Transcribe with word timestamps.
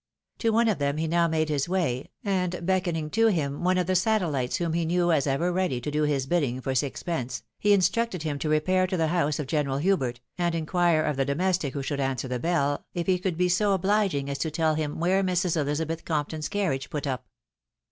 To 0.39 0.49
one 0.49 0.67
of 0.67 0.79
them 0.79 0.97
he 0.97 1.05
now 1.07 1.27
made 1.27 1.47
his 1.49 1.69
way, 1.69 2.09
and 2.25 2.65
beckoning 2.65 3.11
to 3.11 3.27
him 3.27 3.63
one 3.63 3.77
of 3.77 3.85
the 3.85 3.95
satellites 3.95 4.55
whom 4.55 4.73
he 4.73 4.83
knew 4.83 5.11
as 5.11 5.27
ever 5.27 5.51
ready 5.53 5.79
to 5.79 5.91
do 5.91 6.01
his 6.05 6.25
bidding 6.25 6.59
for 6.59 6.73
six 6.73 7.03
pence, 7.03 7.43
he 7.59 7.71
instructed 7.71 8.23
him 8.23 8.39
to 8.39 8.49
repair 8.49 8.87
to 8.87 8.97
the 8.97 9.09
house 9.09 9.37
of 9.37 9.45
General 9.45 9.77
Hubert, 9.77 10.19
and 10.39 10.55
inquire 10.55 11.03
of 11.03 11.17
the 11.17 11.23
domestic 11.25 11.75
who 11.75 11.83
should 11.83 11.99
answer 11.99 12.27
the 12.27 12.39
bell, 12.39 12.83
if 12.95 13.05
he 13.05 13.19
could 13.19 13.37
be 13.37 13.47
so 13.47 13.77
obhging 13.77 14.27
as 14.27 14.39
to 14.39 14.49
teU 14.49 14.73
him 14.73 14.99
where 14.99 15.21
Mrs. 15.23 15.55
Elizabeth 15.55 16.03
Compton's 16.03 16.49
carriage 16.49 16.89
put 16.89 17.05
up. 17.05 17.27